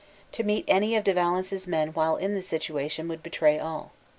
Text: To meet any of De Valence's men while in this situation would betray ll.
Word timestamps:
To 0.31 0.41
meet 0.43 0.65
any 0.67 0.95
of 0.95 1.03
De 1.03 1.13
Valence's 1.13 1.67
men 1.67 1.89
while 1.89 2.15
in 2.17 2.33
this 2.33 2.47
situation 2.47 3.07
would 3.07 3.21
betray 3.21 3.59
ll. 3.61 3.91